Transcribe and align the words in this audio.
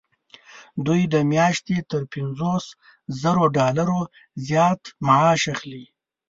دوی 0.85 1.01
د 1.13 1.15
میاشتې 1.31 1.77
تر 1.91 2.01
پنځوس 2.13 2.65
زرو 3.21 3.43
ډالرو 3.57 3.99
زیات 4.47 4.81
معاش 5.07 5.41
اخلي. 5.55 5.85